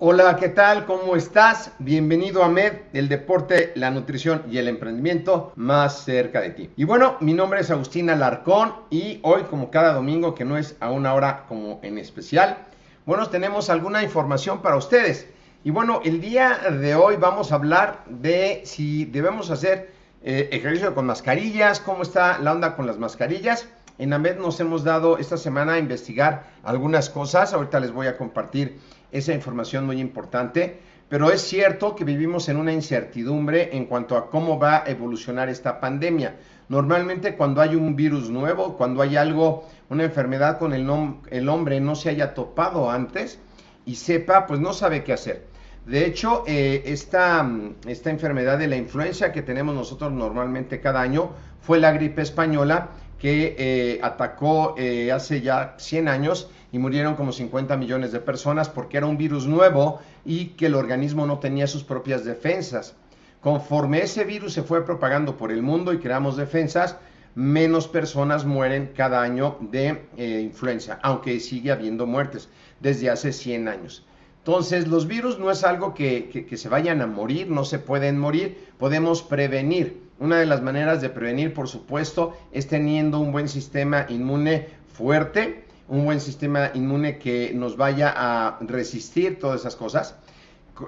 [0.00, 0.86] Hola, ¿qué tal?
[0.86, 1.70] ¿Cómo estás?
[1.78, 6.70] Bienvenido a MED, el deporte, la nutrición y el emprendimiento más cerca de ti.
[6.74, 10.74] Y bueno, mi nombre es Agustina Larcón y hoy, como cada domingo, que no es
[10.80, 12.58] a una hora como en especial,
[13.06, 15.28] bueno, tenemos alguna información para ustedes.
[15.62, 19.92] Y bueno, el día de hoy vamos a hablar de si debemos hacer
[20.24, 23.68] eh, ejercicio con mascarillas, cómo está la onda con las mascarillas.
[23.96, 27.52] En AMED nos hemos dado esta semana a investigar algunas cosas.
[27.52, 28.80] Ahorita les voy a compartir
[29.14, 30.80] esa información muy importante.
[31.08, 35.48] Pero es cierto que vivimos en una incertidumbre en cuanto a cómo va a evolucionar
[35.48, 36.36] esta pandemia.
[36.68, 40.90] Normalmente cuando hay un virus nuevo, cuando hay algo, una enfermedad con el,
[41.30, 43.38] el hombre no se haya topado antes
[43.86, 45.46] y sepa, pues no sabe qué hacer.
[45.86, 47.48] De hecho, eh, esta,
[47.86, 51.30] esta enfermedad de la influencia que tenemos nosotros normalmente cada año
[51.60, 52.88] fue la gripe española
[53.18, 58.68] que eh, atacó eh, hace ya 100 años y murieron como 50 millones de personas
[58.68, 62.96] porque era un virus nuevo y que el organismo no tenía sus propias defensas.
[63.40, 66.96] Conforme ese virus se fue propagando por el mundo y creamos defensas,
[67.36, 72.48] menos personas mueren cada año de eh, influenza, aunque sigue habiendo muertes
[72.80, 74.04] desde hace 100 años.
[74.38, 78.18] Entonces, los virus no es algo que, que, se vayan a morir, no se pueden
[78.18, 80.02] morir, podemos prevenir.
[80.18, 85.63] Una de las maneras de prevenir, por supuesto, es teniendo un buen sistema inmune fuerte,
[85.88, 90.16] un buen sistema inmune que nos vaya a resistir todas esas cosas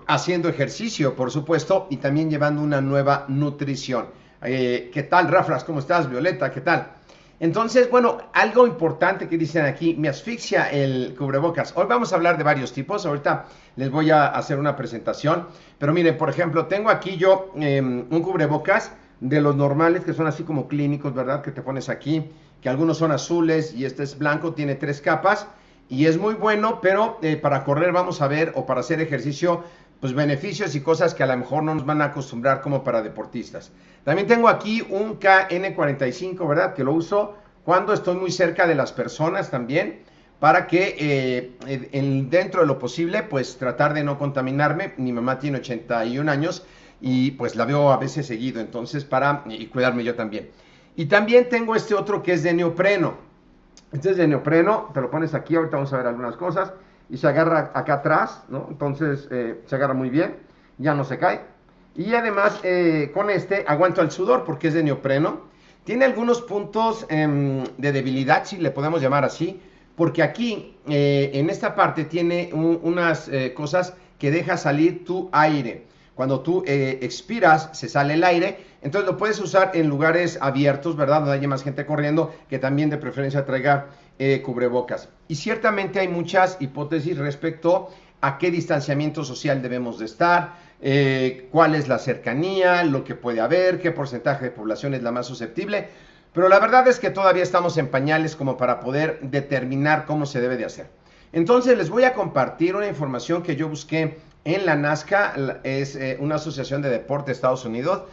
[0.07, 4.07] haciendo ejercicio, por supuesto, y también llevando una nueva nutrición.
[4.43, 5.65] Eh, ¿Qué tal, Rafras?
[5.65, 6.51] ¿Cómo estás, Violeta?
[6.51, 6.93] ¿Qué tal?
[7.39, 11.73] Entonces, bueno, algo importante que dicen aquí, me asfixia el cubrebocas.
[11.77, 13.45] Hoy vamos a hablar de varios tipos, ahorita
[13.77, 15.47] les voy a hacer una presentación,
[15.79, 18.91] pero miren, por ejemplo, tengo aquí yo em, un cubrebocas
[19.21, 21.43] de los normales que son así como clínicos, ¿verdad?
[21.43, 22.31] Que te pones aquí,
[22.61, 25.47] que algunos son azules y este es blanco, tiene tres capas
[25.89, 29.63] y es muy bueno, pero eh, para correr vamos a ver o para hacer ejercicio,
[30.01, 33.03] pues beneficios y cosas que a lo mejor no nos van a acostumbrar como para
[33.03, 33.73] deportistas.
[34.05, 36.75] También tengo aquí un KN45, ¿verdad?
[36.75, 37.35] Que lo uso
[37.65, 40.01] cuando estoy muy cerca de las personas también,
[40.39, 44.93] para que eh, dentro de lo posible, pues tratar de no contaminarme.
[44.99, 46.65] Mi mamá tiene 81 años
[47.01, 50.51] y pues la veo a veces seguido, entonces para cuidarme yo también.
[50.97, 53.15] Y también tengo este otro que es de neopreno.
[53.93, 56.73] Este es de neopreno, te lo pones aquí, ahorita vamos a ver algunas cosas,
[57.09, 58.67] y se agarra acá atrás, ¿no?
[58.71, 60.37] Entonces eh, se agarra muy bien,
[60.79, 61.43] ya no se cae.
[61.95, 65.43] Y además eh, con este aguanto el sudor porque es de neopreno.
[65.85, 69.61] Tiene algunos puntos em, de debilidad, si le podemos llamar así,
[69.95, 75.87] porque aquí eh, en esta parte tiene unas cosas que deja salir tu aire.
[76.17, 81.19] Cuando tú expiras, se sale el aire entonces lo puedes usar en lugares abiertos, ¿verdad?
[81.19, 83.87] Donde haya más gente corriendo, que también de preferencia traiga
[84.17, 85.09] eh, cubrebocas.
[85.27, 87.91] Y ciertamente hay muchas hipótesis respecto
[88.21, 93.41] a qué distanciamiento social debemos de estar, eh, cuál es la cercanía, lo que puede
[93.41, 95.89] haber, qué porcentaje de población es la más susceptible.
[96.33, 100.41] Pero la verdad es que todavía estamos en pañales como para poder determinar cómo se
[100.41, 100.87] debe de hacer.
[101.33, 106.17] Entonces les voy a compartir una información que yo busqué en la NASCA, es eh,
[106.21, 108.05] una asociación de deporte de Estados Unidos,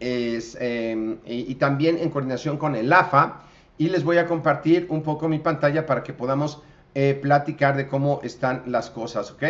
[0.00, 3.42] es, em, y, también en coordinación con el AFA,
[3.78, 6.60] y les voy a compartir un poco mi pantalla para que podamos
[6.94, 9.44] eh, platicar de cómo están las cosas, ¿ok?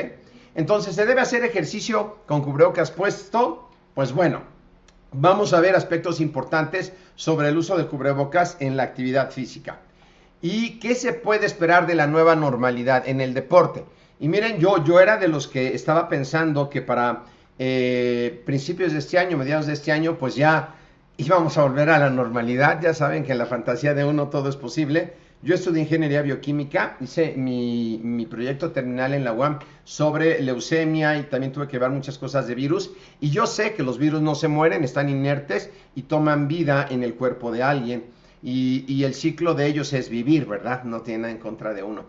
[0.54, 3.70] Entonces, ¿se debe hacer ejercicio con cubrebocas puesto?
[3.94, 4.42] Pues bueno,
[5.12, 9.78] vamos a ver aspectos importantes sobre el uso de cubrebocas en la actividad física.
[10.42, 13.84] ¿Y qué se puede esperar de la nueva normalidad en el deporte?
[14.20, 17.24] Y miren, yo, yo era de los que estaba pensando que para
[17.58, 20.74] eh, principios de este año, mediados de este año, pues ya
[21.16, 22.80] íbamos a volver a la normalidad.
[22.80, 25.14] Ya saben que en la fantasía de uno todo es posible.
[25.42, 31.24] Yo estudié ingeniería bioquímica, hice mi, mi, proyecto terminal en la UAM sobre leucemia y
[31.24, 32.90] también tuve que ver muchas cosas de virus.
[33.20, 37.02] Y yo sé que los virus no se mueren, están inertes y toman vida en
[37.02, 38.15] el cuerpo de alguien.
[38.46, 40.84] Y, y el ciclo de ellos es vivir, ¿verdad?
[40.84, 42.04] No tiene nada en contra de uno.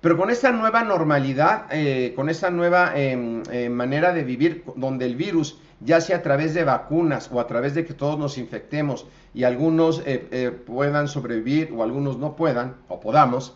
[0.00, 5.06] Pero con esta nueva normalidad, eh, con esta nueva eh, eh, manera de vivir, donde
[5.06, 8.38] el virus, ya sea a través de vacunas o a través de que todos nos
[8.38, 10.02] infectemos y algunos
[10.66, 13.54] puedan sobrevivir o algunos no puedan o podamos,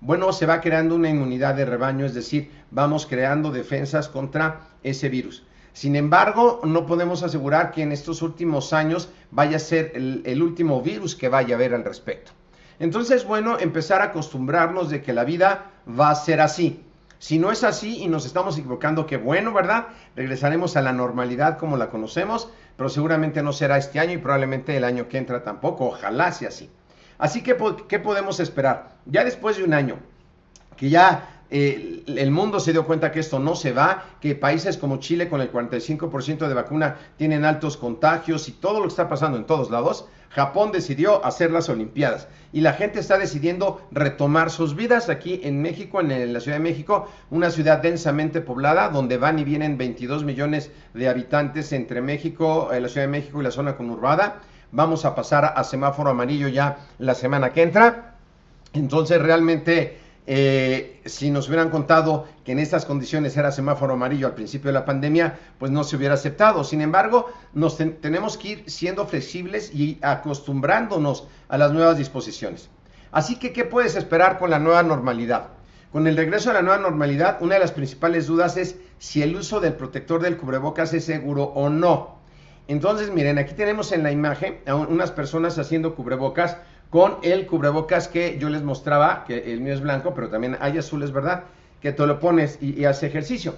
[0.00, 5.08] bueno, se va creando una inmunidad de rebaño, es decir, vamos creando defensas contra ese
[5.08, 5.44] virus.
[5.74, 10.80] Sin embargo, no podemos asegurar que en estos últimos años vaya a ser el, último
[10.80, 12.30] virus que vaya a haber al respecto.
[12.78, 16.80] Entonces, bueno, empezar a acostumbrarnos de que la vida va a ser así.
[17.18, 19.88] Si no es así y nos estamos equivocando, qué bueno, ¿verdad?
[20.14, 24.76] Regresaremos a la normalidad como la conocemos, pero seguramente no será este año y probablemente
[24.76, 25.86] el año que entra tampoco.
[25.86, 26.70] Ojalá sea así.
[27.18, 27.56] Así que,
[27.88, 28.90] ¿qué podemos esperar?
[29.06, 29.96] Ya después de un año,
[30.76, 34.76] que ya eh, el mundo se dio cuenta que esto no se va, que países
[34.76, 39.08] como Chile con el 45% de vacuna tienen altos contagios y todo lo que está
[39.08, 44.50] pasando en todos lados, Japón decidió hacer las Olimpiadas y la gente está decidiendo retomar
[44.50, 49.16] sus vidas aquí en México, en la Ciudad de México, una ciudad densamente poblada donde
[49.16, 53.44] van y vienen 22 millones de habitantes entre México, eh, la Ciudad de México y
[53.44, 54.40] la zona conurbada.
[54.72, 58.16] Vamos a pasar a semáforo amarillo ya la semana que entra.
[58.72, 64.34] Entonces realmente eh, si nos hubieran contado que en estas condiciones era semáforo amarillo al
[64.34, 66.64] principio de la pandemia, pues no se hubiera aceptado.
[66.64, 72.70] Sin embargo, nos tenemos que ir siendo flexibles y acostumbrándonos a las nuevas disposiciones.
[73.12, 75.48] Así que, ¿qué puedes esperar con la nueva normalidad?
[75.92, 79.36] Con el regreso a la nueva normalidad, una de las principales dudas es si el
[79.36, 82.18] uso del protector del cubrebocas es seguro o no.
[82.66, 86.56] Entonces, miren, aquí tenemos en la imagen a unas personas haciendo cubrebocas
[86.94, 90.78] con el cubrebocas que yo les mostraba, que el mío es blanco, pero también hay
[90.78, 91.42] azules, ¿verdad?
[91.82, 93.56] Que tú lo pones y, y hace ejercicio.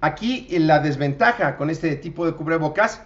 [0.00, 3.02] Aquí la desventaja con este tipo de cubrebocas,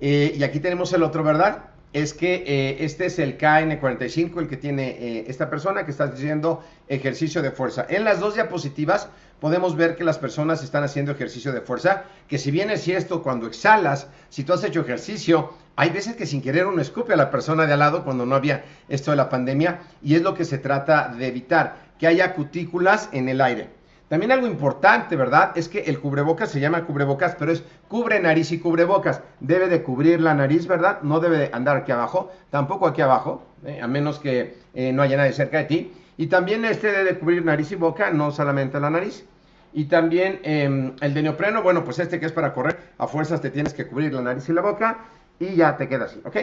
[0.00, 1.66] eh, y aquí tenemos el otro, ¿verdad?
[1.92, 6.04] Es que eh, este es el KN45, el que tiene eh, esta persona que está
[6.04, 7.86] haciendo ejercicio de fuerza.
[7.88, 9.08] En las dos diapositivas
[9.40, 13.22] podemos ver que las personas están haciendo ejercicio de fuerza, que si bien es cierto,
[13.22, 17.16] cuando exhalas, si tú has hecho ejercicio, hay veces que sin querer uno escupe a
[17.16, 20.34] la persona de al lado cuando no había esto de la pandemia y es lo
[20.34, 23.81] que se trata de evitar, que haya cutículas en el aire.
[24.12, 25.52] También algo importante, ¿verdad?
[25.56, 29.22] Es que el cubrebocas se llama cubrebocas, pero es cubre nariz y cubrebocas.
[29.40, 31.00] Debe de cubrir la nariz, ¿verdad?
[31.00, 33.80] No debe de andar aquí abajo, tampoco aquí abajo, ¿eh?
[33.80, 35.92] a menos que eh, no haya nadie cerca de ti.
[36.18, 39.24] Y también este debe de cubrir nariz y boca, no solamente la nariz.
[39.72, 43.40] Y también em, el de neopreno, bueno, pues este que es para correr, a fuerzas
[43.40, 45.06] te tienes que cubrir la nariz y la boca
[45.40, 46.36] y ya te queda así, ¿ok?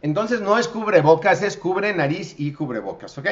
[0.00, 3.28] Entonces no es cubrebocas, es cubre nariz y cubrebocas, ¿ok?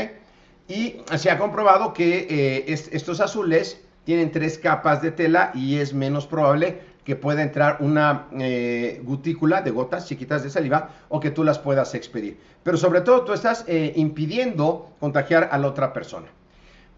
[0.69, 5.93] Y se ha comprobado que eh, estos azules tienen tres capas de tela y es
[5.95, 11.31] menos probable que pueda entrar una eh, gutícula de gotas chiquitas de saliva o que
[11.31, 12.39] tú las puedas expedir.
[12.63, 16.29] Pero sobre todo tú estás eh, impidiendo contagiar a la otra persona.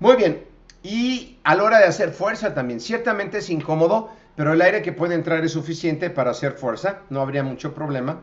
[0.00, 0.45] Muy bien,
[0.83, 4.92] y a la hora de hacer fuerza también, ciertamente es incómodo pero el aire que
[4.92, 8.21] puede entrar es suficiente para hacer fuerza, no habría mucho problema.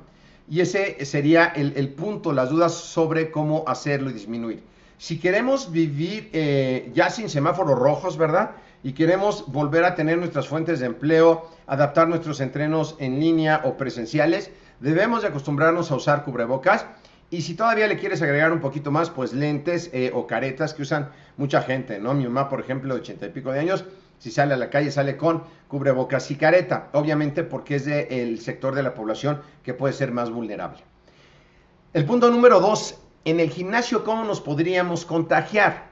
[0.49, 4.63] Y ese sería el, punto, las dudas sobre cómo hacerlo y disminuir.
[4.99, 8.51] Si queremos vivir eh, ya sin semáforos rojos, ¿verdad?
[8.83, 13.77] Y queremos volver a tener nuestras fuentes de empleo, adaptar nuestros entrenos en línea o
[13.77, 14.51] presenciales,
[14.81, 16.85] debemos de acostumbrarnos a usar cubrebocas.
[17.29, 20.81] Y si todavía le quieres agregar un poquito más, pues lentes eh, o caretas que
[20.81, 22.13] usan mucha gente, ¿no?
[22.13, 23.85] Mi mamá, por ejemplo, de ochenta y pico de años,
[24.17, 28.75] si sale a la calle sale con cubrebocas y careta, obviamente porque es del sector
[28.75, 30.79] de la población que puede ser más vulnerable.
[31.93, 35.89] El punto número dos, en el gimnasio, ¿cómo nos podríamos contagiar?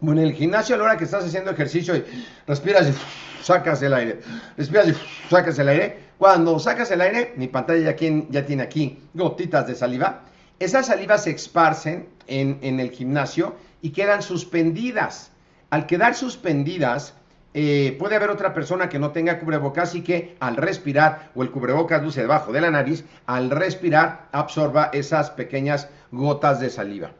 [0.00, 2.04] Bueno, en el gimnasio a la hora que estás haciendo ejercicio y
[2.46, 4.20] respiras y sacas el aire,
[4.56, 4.94] respiras y
[5.28, 10.22] sacas el aire, cuando sacas el aire, mi pantalla ya, tiene aquí gotitas de saliva,
[10.58, 15.30] esas salivas se esparcen en, en el gimnasio y quedan suspendidas.
[15.70, 17.14] Al quedar suspendidas,
[17.54, 21.50] eh, puede haber otra persona que no tenga cubrebocas y que al respirar, o el
[21.50, 27.12] cubrebocas luce debajo de la nariz, al respirar absorba esas pequeñas gotas de saliva.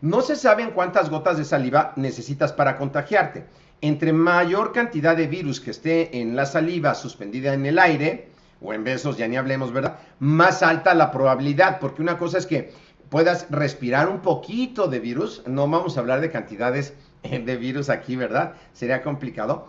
[0.00, 3.44] No se saben cuántas gotas de saliva necesitas para contagiarte.
[3.80, 8.28] Entre mayor cantidad de virus que esté en la saliva suspendida en el aire,
[8.60, 9.98] o en besos, ya ni hablemos, ¿verdad?
[10.18, 12.72] Más alta la probabilidad, porque una cosa es que
[13.08, 16.94] puedas respirar un poquito de virus, no vamos a hablar de cantidades
[17.44, 18.54] de virus aquí, ¿verdad?
[18.72, 19.66] Sería complicado,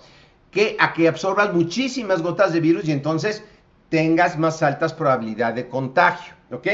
[0.52, 3.44] que a que absorbas muchísimas gotas de virus y entonces
[3.90, 6.68] tengas más altas probabilidades de contagio, ¿ok?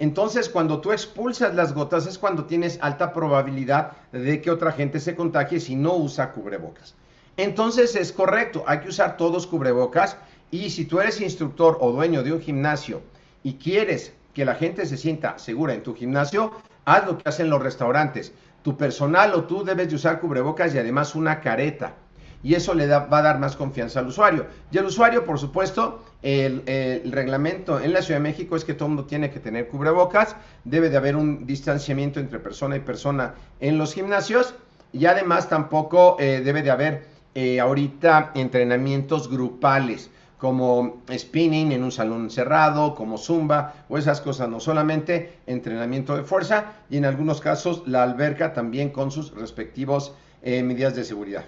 [0.00, 5.00] Entonces, cuando tú expulsas las gotas es cuando tienes alta probabilidad de que otra gente
[5.00, 6.94] se contagie si no usa cubrebocas.
[7.36, 10.16] Entonces es correcto, hay que usar todos cubrebocas
[10.50, 13.00] y si tú eres instructor o dueño de un gimnasio
[13.44, 16.52] y quieres que la gente se sienta segura en tu gimnasio,
[16.94, 18.32] haz lo que hacen los restaurantes.
[18.62, 21.94] Tu personal o tú debes de usar cubrebocas y además una careta
[22.42, 24.46] y eso le va a dar más confianza al usuario.
[24.70, 26.62] Y el usuario, por supuesto, el,
[27.10, 30.88] reglamento en la Ciudad de México es que todo mundo tiene que tener cubrebocas, debe
[30.88, 34.54] de haber un distanciamiento entre persona y persona en los gimnasios
[34.92, 37.04] y además tampoco eh, debe de haber
[37.34, 44.48] eh, ahorita entrenamientos grupales como spinning en un salón cerrado, como zumba o esas cosas,
[44.48, 50.14] no solamente entrenamiento de fuerza y en algunos casos la alberca también con sus respectivos
[50.42, 51.44] eh, medidas de seguridad.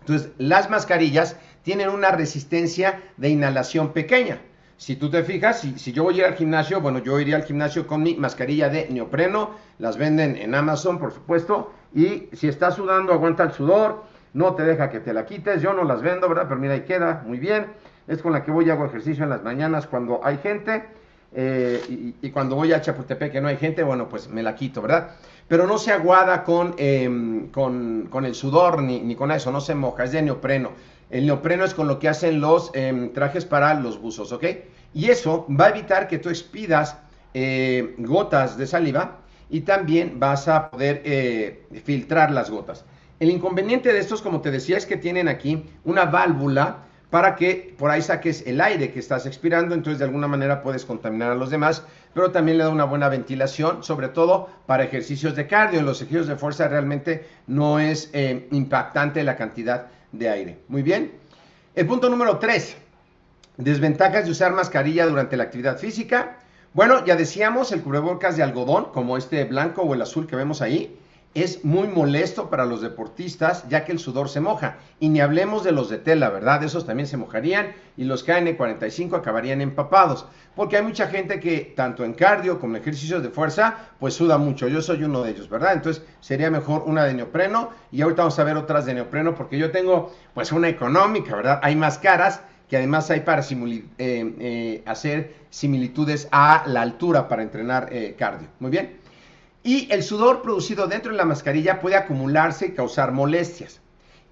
[0.00, 4.40] Entonces, las mascarillas tienen una resistencia de inhalación pequeña.
[4.76, 7.44] Si tú te fijas, si, yo voy a ir al gimnasio, bueno, yo iría al
[7.44, 12.74] gimnasio con mi mascarilla de neopreno, las venden en Amazon, por supuesto, y si estás
[12.74, 14.02] sudando, aguanta el sudor,
[14.34, 16.46] no te deja que te la quites, yo no las vendo, ¿verdad?
[16.48, 17.66] Pero mira, ahí queda, muy bien.
[18.08, 20.84] Es con la que voy a hago ejercicio en las mañanas cuando hay gente,
[21.34, 24.82] eh, y, cuando voy a Chapultepec que no hay gente, bueno, pues me la quito,
[24.82, 25.12] ¿verdad?
[25.52, 29.74] pero no se aguada con, em, con, el sudor ni, ni, con eso, no se
[29.74, 30.70] moja, es de neopreno.
[31.10, 34.44] El neopreno es con lo que hacen los em, trajes para los buzos, ¿ok?
[34.94, 36.96] Y eso va a evitar que tú expidas
[37.34, 39.18] eh, gotas de saliva
[39.50, 42.86] y también vas a poder eh, filtrar las gotas.
[43.20, 46.78] El inconveniente de estos, como te decía, es que tienen aquí una válvula
[47.12, 50.86] para que por ahí saques el aire que estás expirando, entonces de alguna manera puedes
[50.86, 55.36] contaminar a los demás, pero también le da una buena ventilación, sobre todo para ejercicios
[55.36, 55.80] de cardio.
[55.80, 60.58] En los ejercicios de fuerza realmente no es eh, impactante la cantidad de aire.
[60.68, 61.12] Muy bien.
[61.74, 62.78] El punto número 3.
[63.58, 66.38] Desventajas de usar mascarilla durante la actividad física.
[66.72, 70.62] Bueno, ya decíamos, el cubrebocas de algodón, como este blanco o el azul que vemos
[70.62, 70.98] ahí,
[71.34, 74.76] es muy molesto para los deportistas ya que el sudor se moja.
[75.00, 76.62] Y ni hablemos de los de tela, ¿verdad?
[76.62, 80.26] Esos también se mojarían y los KN45 acabarían empapados.
[80.54, 84.36] Porque hay mucha gente que tanto en cardio como en ejercicios de fuerza pues suda
[84.36, 84.68] mucho.
[84.68, 85.72] Yo soy uno de ellos, ¿verdad?
[85.72, 89.58] Entonces sería mejor una de neopreno y ahorita vamos a ver otras de neopreno porque
[89.58, 91.60] yo tengo pues una económica, ¿verdad?
[91.62, 97.42] Hay más caras que además hay para eh, eh, hacer similitudes a la altura para
[97.42, 98.48] entrenar eh, cardio.
[98.60, 98.96] Muy bien.
[99.64, 103.80] Y el sudor producido dentro de la mascarilla puede acumularse y causar molestias.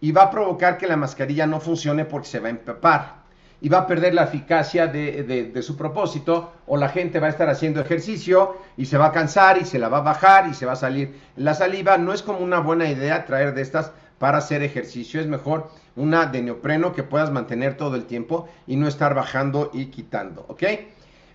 [0.00, 3.20] Y va a provocar que la mascarilla no funcione porque se va a empapar.
[3.60, 6.52] Y va a perder la eficacia de, su propósito.
[6.66, 9.78] O la gente va a estar haciendo ejercicio y se va a cansar y se
[9.78, 11.96] la va a bajar y se va a salir la saliva.
[11.98, 15.20] No es como una buena idea traer de estas para hacer ejercicio.
[15.20, 19.70] Es mejor una de neopreno que puedas mantener todo el tiempo y no estar bajando
[19.72, 20.44] y quitando.
[20.48, 20.64] ¿Ok?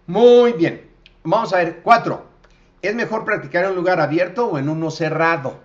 [0.08, 0.90] Muy bien.
[1.24, 1.82] Vamos a ver.
[1.82, 2.35] Cuatro.
[2.86, 5.60] ¿Es mejor practicar en un lugar abierto o en uno cerrado?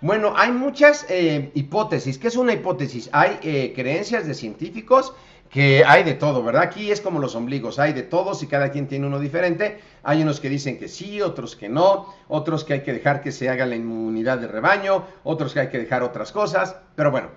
[0.00, 2.16] Bueno, hay muchas eh, hipótesis.
[2.16, 3.10] ¿Qué es una hipótesis?
[3.12, 5.12] Hay eh, creencias de científicos
[5.50, 6.62] que hay de todo, ¿verdad?
[6.62, 9.78] Aquí es como los ombligos, hay de todos y cada quien tiene uno diferente.
[10.02, 13.32] Hay unos que dicen que sí, otros que no, otros que hay que dejar que
[13.32, 16.76] se haga la inmunidad de rebaño, otros que hay que dejar otras cosas.
[16.94, 17.28] Pero bueno,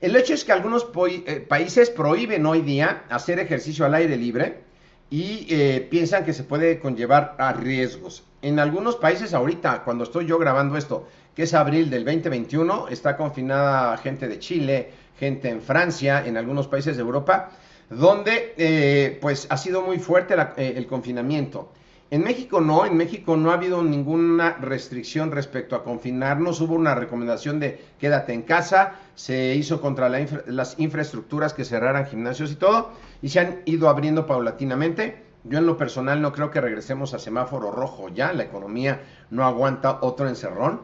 [0.00, 4.64] el hecho es que algunos eh, países prohíben hoy día hacer ejercicio al aire libre
[5.08, 5.54] y
[5.88, 8.24] piensan que se puede conllevar a riesgos.
[8.46, 13.16] En algunos países ahorita, cuando estoy yo grabando esto, que es abril del 2021, está
[13.16, 17.50] confinada gente de Chile, gente en Francia, en algunos países de Europa,
[17.90, 21.72] donde eh, pues ha sido muy fuerte eh, el confinamiento.
[22.08, 26.94] En México no, en México no ha habido ninguna restricción respecto a confinarnos, hubo una
[26.94, 32.92] recomendación de quédate en casa, se hizo contra las infraestructuras que cerraran gimnasios y todo,
[33.22, 35.25] y se han ido abriendo paulatinamente.
[35.48, 39.44] Yo en lo personal no creo que regresemos a semáforo rojo ya, la economía no
[39.44, 40.80] aguanta otro encerrón.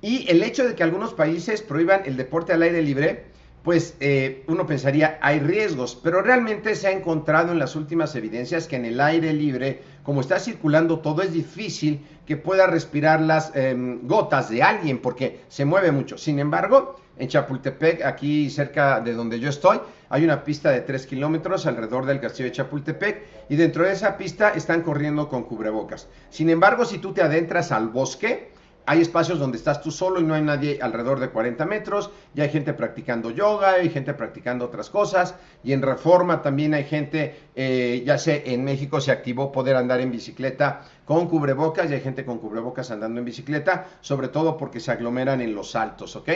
[0.00, 3.24] Y el hecho de que algunos países prohíban el deporte al aire libre,
[3.62, 8.66] pues eh, uno pensaría hay riesgos, pero realmente se ha encontrado en las últimas evidencias
[8.66, 13.54] que en el aire libre, como está circulando todo, es difícil que pueda respirar las
[13.54, 16.18] em, gotas de alguien porque se mueve mucho.
[16.18, 19.80] Sin embargo, en Chapultepec, aquí cerca de donde yo estoy,
[20.12, 24.18] hay una pista de 3 kilómetros alrededor del castillo de Chapultepec y dentro de esa
[24.18, 26.06] pista están corriendo con cubrebocas.
[26.28, 28.52] Sin embargo, si tú te adentras al bosque,
[28.84, 32.42] hay espacios donde estás tú solo y no hay nadie alrededor de 40 metros, y
[32.42, 37.34] hay gente practicando yoga, hay gente practicando otras cosas, y en reforma también hay gente,
[37.54, 42.00] eh, ya sé, en México se activó poder andar en bicicleta con cubrebocas, y hay
[42.02, 46.28] gente con cubrebocas andando en bicicleta, sobre todo porque se aglomeran en los altos, ¿ok?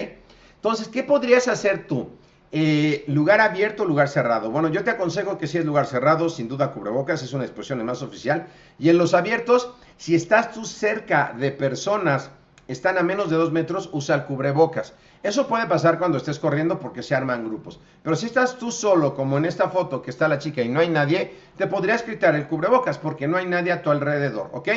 [0.54, 2.08] Entonces, ¿qué podrías hacer tú?
[2.52, 4.50] Eh, lugar abierto, lugar cerrado.
[4.50, 7.84] Bueno, yo te aconsejo que si es lugar cerrado, sin duda cubrebocas, es una expresión
[7.84, 8.46] más oficial.
[8.78, 12.30] Y en los abiertos, si estás tú cerca de personas,
[12.68, 14.94] están a menos de dos metros, usa el cubrebocas.
[15.22, 17.80] Eso puede pasar cuando estés corriendo porque se arman grupos.
[18.02, 20.80] Pero si estás tú solo, como en esta foto que está la chica y no
[20.80, 24.68] hay nadie, te podrías quitar el cubrebocas porque no hay nadie a tu alrededor, ¿ok?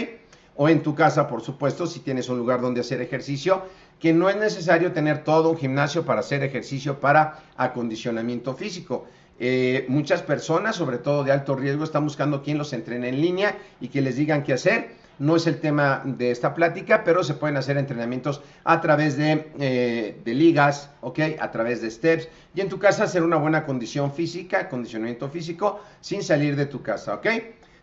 [0.62, 3.64] O en tu casa, por supuesto, si tienes un lugar donde hacer ejercicio,
[3.98, 9.06] que no es necesario tener todo un gimnasio para hacer ejercicio para acondicionamiento físico.
[9.40, 13.58] Eh, muchas personas, sobre todo de alto riesgo, están buscando quien los entrene en línea
[13.80, 14.90] y que les digan qué hacer.
[15.18, 19.54] No es el tema de esta plática, pero se pueden hacer entrenamientos a través de,
[19.62, 21.20] eh, de ligas, ¿ok?
[21.40, 22.28] A través de steps.
[22.54, 26.82] Y en tu casa hacer una buena condición física, acondicionamiento físico, sin salir de tu
[26.82, 27.28] casa, ¿ok?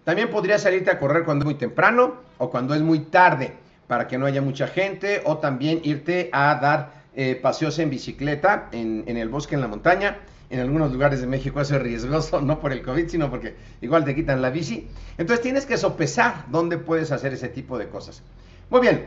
[0.06, 3.54] También podrías salirte a correr cuando es muy temprano o cuando es muy tarde
[3.88, 8.68] para que no haya mucha gente o también irte a dar eh, paseos en bicicleta
[8.70, 10.18] en, el bosque, en la montaña.
[10.48, 14.04] En algunos lugares de México eso es riesgoso, no por el COVID, sino porque igual
[14.04, 14.86] te quitan la bici.
[15.18, 18.22] Entonces tienes que sopesar dónde puedes hacer ese tipo de cosas.
[18.70, 19.06] Muy bien.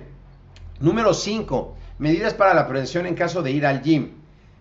[0.82, 1.78] Número 5.
[2.00, 4.16] Medidas para la prevención en caso de ir al gym.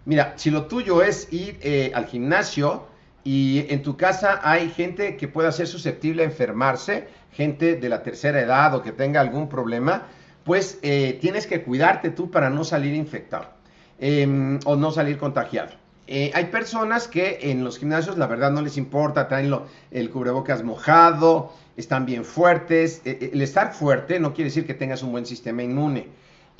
[0.04, 2.86] Mira, si lo tuyo es ir eh, al gimnasio
[3.24, 8.02] y en tu casa hay gente que pueda ser susceptible a enfermarse, gente de la
[8.02, 10.04] tercera edad o que tenga algún problema,
[10.44, 13.46] pues eh, tienes que cuidarte tú para no salir infectado
[13.98, 15.72] em, o no salir contagiado.
[16.06, 19.54] Eh, hay personas que en los gimnasios la verdad no les importa, traen
[19.90, 23.02] el cubrebocas mojado, están bien fuertes.
[23.04, 26.08] Eh, el estar fuerte no quiere decir que tengas un buen sistema inmune.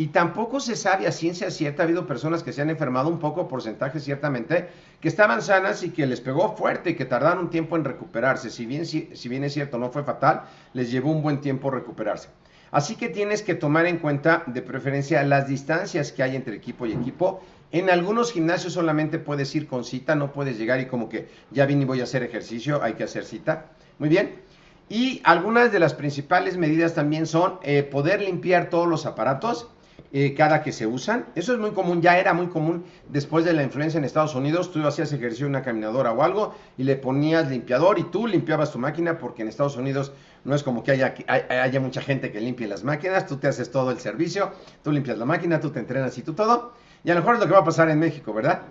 [0.01, 3.19] Y tampoco se sabe a ciencia cierta, ha habido personas que se han enfermado un
[3.19, 4.69] poco, porcentaje ciertamente,
[5.01, 8.49] que estaban sanas y que les pegó fuerte y que tardaron un tiempo en recuperarse.
[8.51, 12.29] Si bien, si, bien es cierto, no fue fatal, les llevó un buen tiempo recuperarse.
[12.71, 16.87] Así que tienes que tomar en cuenta de preferencia las distancias que hay entre equipo
[16.87, 17.43] y equipo.
[17.73, 21.67] En algunos gimnasios solamente puedes ir con cita, no puedes llegar y como que ya
[21.67, 23.73] vine y voy a hacer ejercicio, hay que hacer cita.
[23.99, 24.43] Muy bien.
[24.89, 29.69] Y algunas de las principales medidas también son eh, poder limpiar todos los aparatos
[30.11, 31.27] eh, cada que se usan.
[31.35, 34.73] Eso es muy común, ya era muy común después de la influencia en Estados Unidos.
[34.73, 38.73] Tú hacías ejercicio en una caminadora o algo y le ponías limpiador y tú limpiabas
[38.73, 40.13] tu máquina porque en Estados Unidos
[40.45, 43.27] no es como que haya, haya mucha gente que limpie las máquinas.
[43.27, 46.33] Tú te haces todo el servicio, tú limpias la máquina, tú te entrenas y tú
[46.33, 46.73] todo.
[47.05, 48.63] Y a lo mejor es lo que va a pasar en México, ¿verdad?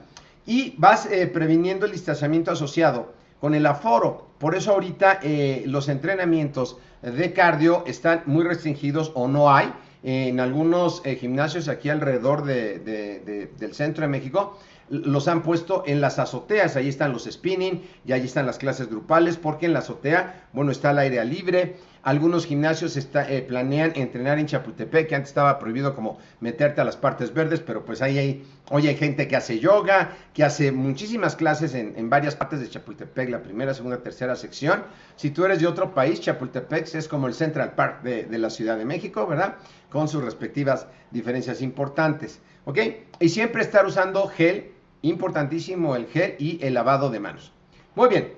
[0.48, 4.30] Y vas eh, previniendo el distanciamiento asociado con el aforo.
[4.40, 9.72] Por eso ahorita eh, los entrenamientos de cardio están muy restringidos o no hay
[10.04, 14.58] en algunos eh, gimnasios aquí alrededor del centro de México
[14.90, 18.90] los han puesto en las azoteas, ahí están los spinning y ahí están las clases
[18.90, 24.40] grupales, porque en la azotea, bueno, está el aire libre, algunos gimnasios eh, planean entrenar
[24.40, 28.18] en Chapultepec, que antes estaba prohibido como meterte a las partes verdes, pero pues ahí
[28.18, 32.70] hay, hoy hay gente que hace yoga, que hace muchísimas clases en, varias partes de
[32.70, 34.84] Chapultepec, la primera, segunda, tercera sección.
[35.16, 38.50] Si tú eres de otro país, Chapultepec es como el Central Park de, de la
[38.50, 39.56] Ciudad de México, ¿verdad?
[39.90, 42.80] Con sus respectivas diferencias importantes, ¿ok?
[43.20, 47.52] Y siempre estar usando gel, importantísimo el gel y el lavado de manos.
[47.96, 48.34] Muy bien,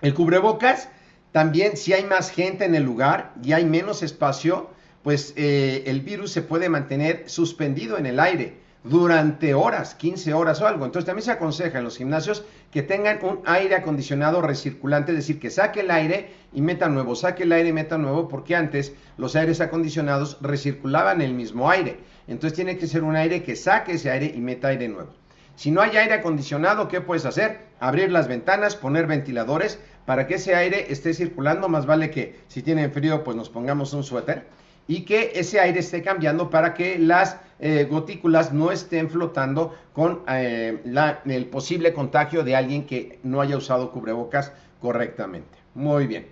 [0.00, 0.88] el cubrebocas
[1.32, 4.70] también si hay más gente en el lugar y hay menos espacio,
[5.02, 10.60] pues eh, el virus se puede mantener suspendido en el aire durante horas, 15 horas
[10.60, 10.84] o algo.
[10.84, 15.40] Entonces también se aconseja en los gimnasios que tengan un aire acondicionado recirculante, es decir,
[15.40, 18.92] que saque el aire y meta nuevo, saque el aire y meta nuevo, porque antes
[19.16, 21.98] los aires acondicionados recirculaban el mismo aire.
[22.26, 25.10] Entonces tiene que ser un aire que saque ese aire y meta aire nuevo.
[25.56, 27.66] Si no hay aire acondicionado, ¿qué puedes hacer?
[27.80, 31.68] Abrir las ventanas, poner ventiladores para que ese aire esté circulando.
[31.68, 34.46] Más vale que si tienen frío, pues nos pongamos un suéter
[34.86, 40.22] y que ese aire esté cambiando para que las eh, gotículas no estén flotando con
[40.26, 40.78] eh,
[41.26, 45.58] el posible contagio de alguien que no haya usado cubrebocas correctamente.
[45.74, 46.26] Muy bien.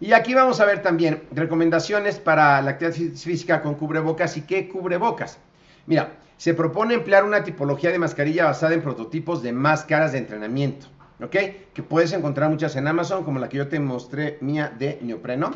[0.00, 4.68] Y aquí vamos a ver también recomendaciones para la actividad física con cubrebocas y qué
[4.68, 5.38] cubrebocas.
[5.86, 10.88] Mira, se propone emplear una tipología de mascarilla basada en prototipos de máscaras de entrenamiento,
[11.22, 11.36] ¿ok?
[11.72, 15.52] Que puedes encontrar muchas en Amazon, como la que yo te mostré mía de neopreno,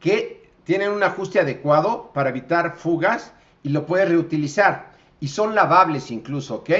[0.00, 4.92] que tienen un ajuste adecuado para evitar fugas y lo puedes reutilizar.
[5.20, 6.70] Y son lavables incluso, ¿ok?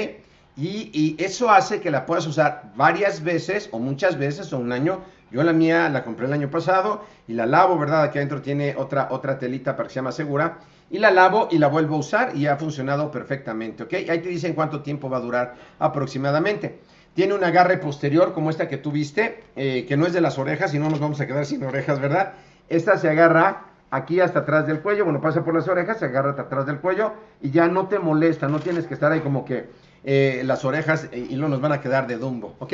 [0.55, 4.99] Y, eso hace que la puedas usar varias veces o muchas veces o un año.
[5.31, 8.03] Yo la mía la compré el año pasado y la lavo, ¿verdad?
[8.03, 10.59] Aquí adentro tiene otra, otra telita para que sea más segura
[10.91, 13.93] y la lavo y la vuelvo a usar y ha funcionado perfectamente, ¿ok?
[14.09, 16.79] Ahí te dicen cuánto tiempo va a durar aproximadamente.
[17.13, 20.37] Tiene un agarre posterior como esta que tú viste, eh, que no es de las
[20.37, 22.33] orejas y no nos vamos a quedar sin orejas, ¿verdad?
[22.69, 26.31] Esta se agarra aquí hasta atrás del cuello, bueno, pasa por las orejas, se agarra
[26.31, 29.45] hasta atrás del cuello y ya no te molesta, no tienes que estar ahí como
[29.45, 29.69] que
[30.03, 32.73] eh, las orejas eh, y no nos van a quedar de dumbo, ¿ok?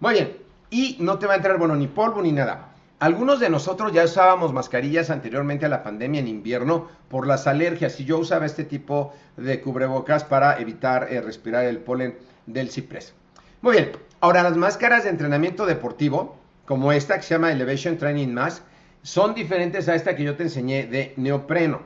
[0.00, 0.36] Muy bien,
[0.70, 2.72] y no te va a entrar, bueno, ni polvo ni nada.
[3.00, 8.00] Algunos de nosotros ya usábamos mascarillas anteriormente a la pandemia en invierno por las alergias
[8.00, 13.14] y yo usaba este tipo de cubrebocas para evitar eh, respirar el polen del ciprés.
[13.60, 13.90] Muy bien,
[14.20, 18.62] ahora las máscaras de entrenamiento deportivo, como esta que se llama Elevation Training Mask,
[19.02, 21.82] son diferentes a esta que yo te enseñé de neopreno.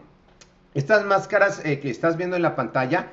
[0.75, 3.09] Estas máscaras eh, que estás viendo en la pantalla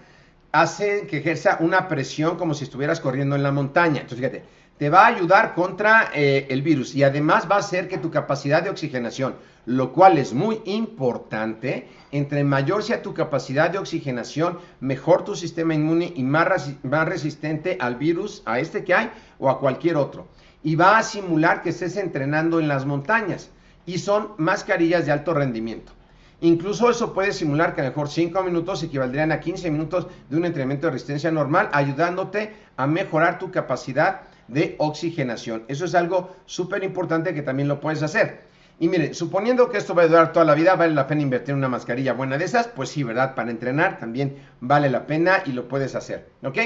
[0.52, 4.02] hacen que ejerza una presión como si estuvieras corriendo en la montaña.
[4.02, 4.44] Entonces, fíjate,
[4.80, 8.10] te va a ayudar contra eh, el virus y además va a hacer que tu
[8.10, 14.58] capacidad de oxigenación, lo cual es muy importante, entre mayor sea tu capacidad de oxigenación,
[14.80, 19.50] mejor tu sistema inmune y más, más resistente al virus, a este que hay o
[19.50, 20.28] a cualquier otro.
[20.64, 23.52] Y va a simular que estés entrenando en las montañas
[23.86, 25.92] y son mascarillas de alto rendimiento.
[26.40, 30.38] Incluso eso puede simular que a lo mejor 5 minutos equivaldrían a 15 minutos de
[30.38, 35.64] un entrenamiento de resistencia normal, ayudándote a mejorar tu capacidad de oxigenación.
[35.68, 38.50] Eso es algo súper importante que también lo puedes hacer.
[38.80, 41.52] Y miren, suponiendo que esto va a durar toda la vida, vale la pena invertir
[41.52, 43.36] en una mascarilla buena de esas, pues sí, ¿verdad?
[43.36, 46.58] Para entrenar también vale la pena y lo puedes hacer, ¿ok?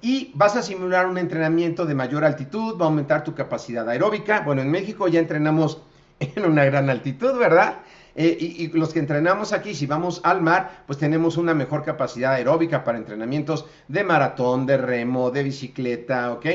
[0.00, 4.40] Y vas a simular un entrenamiento de mayor altitud, va a aumentar tu capacidad aeróbica.
[4.40, 5.82] Bueno, en México ya entrenamos
[6.20, 7.76] en una gran altitud, ¿verdad?
[8.16, 12.32] Eh, y, los que entrenamos aquí, si vamos al mar, pues tenemos una mejor capacidad
[12.32, 16.46] aeróbica para entrenamientos de maratón, de remo, de bicicleta, ¿ok?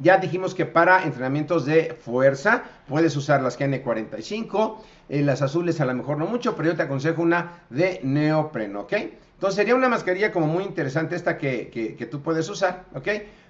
[0.00, 5.84] Ya dijimos que para entrenamientos de fuerza puedes usar las GN45, eh, las azules a
[5.84, 8.92] lo mejor no mucho, pero yo te aconsejo una de neopreno, ¿ok?
[9.34, 13.08] Entonces sería una mascarilla como muy interesante esta que, tú puedes usar, ¿ok?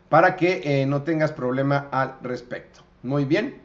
[0.09, 2.81] Para que eh, no tengas problema al respecto.
[3.03, 3.64] Muy bien.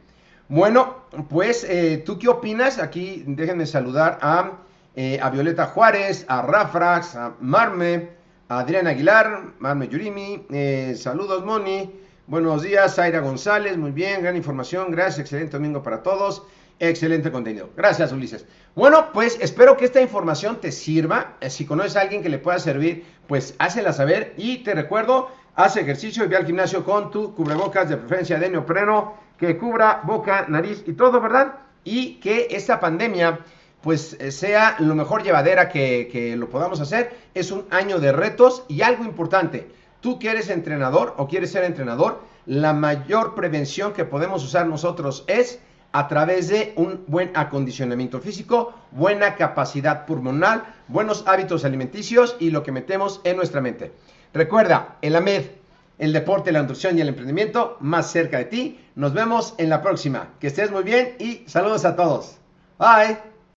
[0.50, 0.96] Bueno,
[1.28, 2.80] pues, eh, ¿tú qué opinas?
[2.80, 4.54] Aquí déjenme saludar a,
[4.96, 8.08] eh, a Violeta Juárez, a Rafrax, a Marme,
[8.48, 11.94] a Adrián Aguilar, Marme Yurimi, eh, saludos Moni,
[12.26, 16.42] buenos días, Zaira González, muy bien, gran información, gracias, excelente domingo para todos,
[16.80, 17.70] excelente contenido.
[17.76, 18.44] Gracias, Ulises.
[18.74, 21.36] Bueno, pues espero que esta información te sirva.
[21.48, 24.34] Si conoces a alguien que le pueda servir, pues hácela saber.
[24.36, 28.50] Y te recuerdo, haz ejercicio y ve al gimnasio con tu cubrebocas de preferencia de
[28.50, 31.54] neopreno que cubra boca, nariz y todo, ¿verdad?
[31.82, 33.40] Y que esta pandemia
[33.80, 37.16] pues eh, sea lo mejor llevadera que, lo podamos hacer.
[37.32, 39.70] Es un año de retos y algo importante,
[40.02, 45.24] tú que eres entrenador o quieres ser entrenador, la mayor prevención que podemos usar nosotros
[45.26, 45.58] es
[45.92, 52.62] a través de un buen acondicionamiento físico, buena capacidad pulmonar, buenos hábitos alimenticios y lo
[52.62, 53.92] que metemos en nuestra mente.
[54.34, 55.59] Recuerda, el AMED
[56.00, 58.80] el deporte, la nutrición y el emprendimiento más cerca de ti.
[58.96, 60.30] Nos vemos en la próxima.
[60.40, 62.38] Que estés muy bien y saludos a todos.
[62.78, 63.39] Bye.